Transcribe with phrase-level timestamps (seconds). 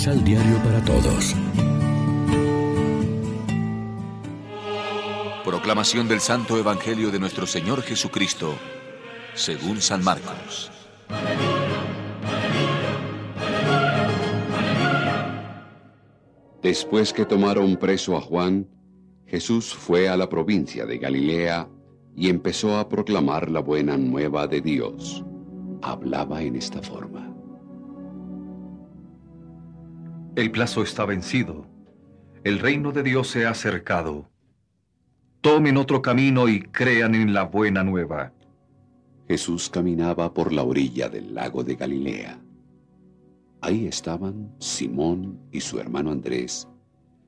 [0.00, 1.36] Misal Diario para Todos.
[5.44, 8.54] Proclamación del Santo Evangelio de nuestro Señor Jesucristo,
[9.34, 10.72] según San Marcos.
[16.62, 18.70] Después que tomaron preso a Juan,
[19.26, 21.68] Jesús fue a la provincia de Galilea
[22.16, 25.22] y empezó a proclamar la buena nueva de Dios.
[25.82, 27.29] Hablaba en esta forma.
[30.40, 31.66] El plazo está vencido.
[32.44, 34.30] El reino de Dios se ha acercado.
[35.42, 38.32] Tomen otro camino y crean en la buena nueva.
[39.28, 42.40] Jesús caminaba por la orilla del lago de Galilea.
[43.60, 46.66] Ahí estaban Simón y su hermano Andrés,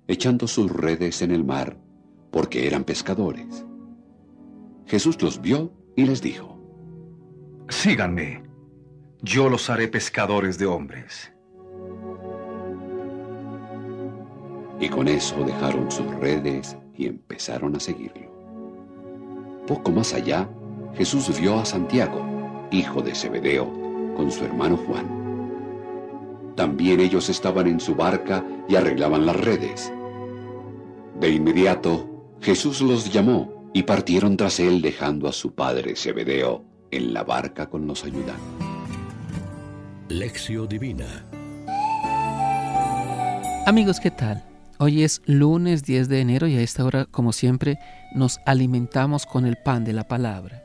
[0.09, 1.77] echando sus redes en el mar,
[2.31, 3.67] porque eran pescadores.
[4.87, 6.59] Jesús los vio y les dijo,
[7.69, 8.43] Síganme,
[9.21, 11.32] yo los haré pescadores de hombres.
[14.83, 18.33] Y con eso dejaron sus redes y empezaron a seguirlo.
[19.69, 20.51] Poco más allá,
[20.95, 23.73] Jesús vio a Santiago, hijo de Zebedeo,
[24.17, 25.07] con su hermano Juan.
[26.57, 29.93] También ellos estaban en su barca y arreglaban las redes.
[31.21, 37.15] De inmediato, Jesús los llamó y partieron tras él dejando a su padre Zebedeo en
[37.15, 38.67] la barca con los ayudantes.
[40.09, 41.25] Lección Divina
[43.65, 44.52] Amigos, ¿qué tal?
[44.85, 47.79] Hoy es lunes 10 de enero y a esta hora, como siempre,
[48.17, 50.65] nos alimentamos con el pan de la palabra.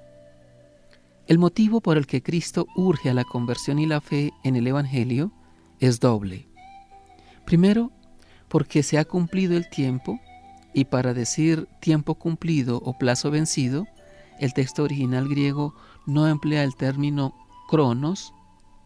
[1.27, 4.65] El motivo por el que Cristo urge a la conversión y la fe en el
[4.65, 5.31] Evangelio
[5.79, 6.47] es doble.
[7.45, 7.91] Primero,
[8.47, 10.19] porque se ha cumplido el tiempo
[10.73, 13.85] y para decir tiempo cumplido o plazo vencido,
[14.39, 15.75] el texto original griego
[16.07, 17.35] no emplea el término
[17.69, 18.33] cronos,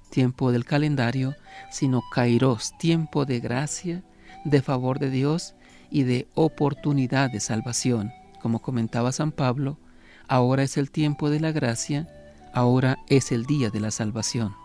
[0.09, 1.35] tiempo del calendario,
[1.71, 4.03] sino kairos, tiempo de gracia,
[4.45, 5.55] de favor de Dios
[5.89, 8.11] y de oportunidad de salvación.
[8.41, 9.77] Como comentaba San Pablo,
[10.27, 12.07] ahora es el tiempo de la gracia,
[12.53, 14.55] ahora es el día de la salvación.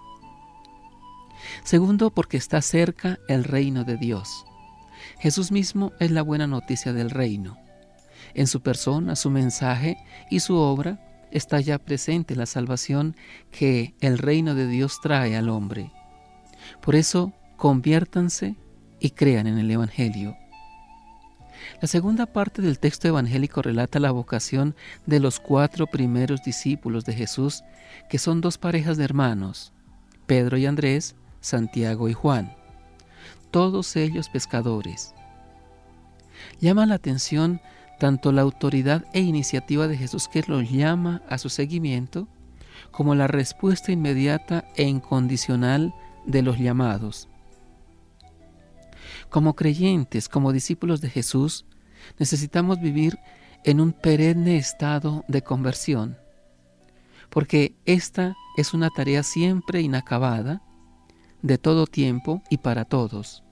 [1.65, 4.47] Segundo, porque está cerca el reino de Dios.
[5.19, 7.59] Jesús mismo es la buena noticia del reino.
[8.34, 9.97] En su persona, su mensaje
[10.31, 11.00] y su obra
[11.31, 13.16] está ya presente la salvación
[13.50, 15.93] que el reino de Dios trae al hombre.
[16.81, 18.56] Por eso, conviértanse
[19.01, 20.37] y crean en el Evangelio.
[21.81, 24.75] La segunda parte del texto evangélico relata la vocación
[25.07, 27.65] de los cuatro primeros discípulos de Jesús,
[28.09, 29.73] que son dos parejas de hermanos,
[30.27, 32.55] Pedro y Andrés, Santiago y Juan
[33.57, 35.15] todos ellos pescadores.
[36.61, 37.63] Llama la atención
[37.99, 42.28] tanto la autoridad e iniciativa de Jesús que los llama a su seguimiento,
[42.91, 45.95] como la respuesta inmediata e incondicional
[46.27, 47.31] de los llamados.
[49.31, 51.66] Como creyentes, como discípulos de Jesús,
[52.19, 53.19] necesitamos vivir
[53.64, 56.16] en un perenne estado de conversión,
[57.31, 60.62] porque esta es una tarea siempre inacabada,
[61.42, 63.44] de todo tiempo y para todos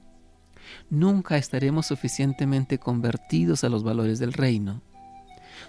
[0.91, 4.83] nunca estaremos suficientemente convertidos a los valores del reino.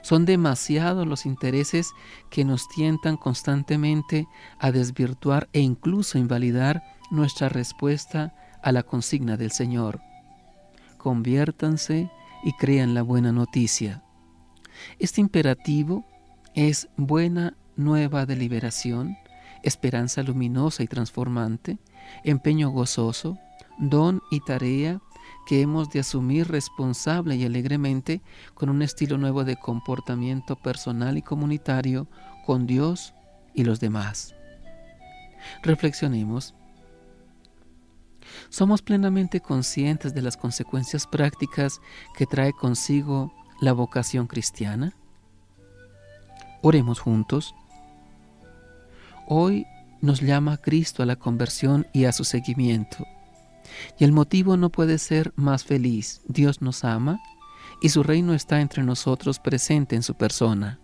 [0.01, 1.91] Son demasiados los intereses
[2.29, 4.27] que nos tientan constantemente
[4.59, 8.33] a desvirtuar e incluso invalidar nuestra respuesta
[8.65, 10.01] a la consigna del Señor.
[10.97, 12.09] Conviértanse
[12.43, 14.03] y crean la buena noticia.
[14.97, 16.03] Este imperativo
[16.55, 19.17] es buena nueva de liberación,
[19.61, 21.77] esperanza luminosa y transformante,
[22.23, 23.37] empeño gozoso,
[23.77, 24.99] don y tarea
[25.45, 28.23] que hemos de asumir responsable y alegremente
[28.55, 32.07] con un estilo nuevo de comportamiento personal y comunitario
[32.47, 33.13] con Dios
[33.53, 34.33] y los demás.
[35.61, 36.55] Reflexionemos.
[38.49, 41.79] ¿Somos plenamente conscientes de las consecuencias prácticas
[42.17, 44.93] que trae consigo la vocación cristiana?
[46.61, 47.53] Oremos juntos.
[49.27, 49.65] Hoy
[50.01, 53.05] nos llama Cristo a la conversión y a su seguimiento.
[53.97, 56.21] Y el motivo no puede ser más feliz.
[56.27, 57.19] Dios nos ama
[57.81, 60.79] y su reino está entre nosotros presente en su persona.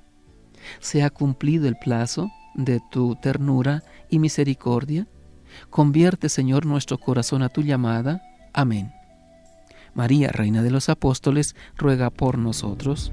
[0.79, 5.07] ¿Se ha cumplido el plazo de tu ternura y misericordia?
[5.69, 8.21] Convierte, Señor, nuestro corazón a tu llamada.
[8.53, 8.93] Amén.
[9.93, 13.11] María, Reina de los Apóstoles, ruega por nosotros.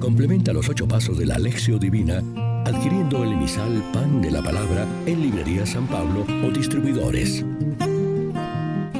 [0.00, 2.22] Complementa los ocho pasos de la Alexio Divina
[2.64, 7.44] adquiriendo el emisal Pan de la Palabra en Librería San Pablo o distribuidores.